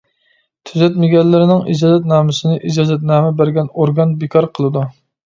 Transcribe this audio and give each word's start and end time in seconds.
تۈزەتمىگەنلىرىنىڭ 0.67 1.61
ئىجازەتنامىسىنى 1.73 2.55
ئىجازەتنامە 2.71 3.29
بەرگەن 3.43 3.69
ئورگان 3.83 4.17
بىكار 4.25 4.49
قىلىدۇ. 4.57 4.87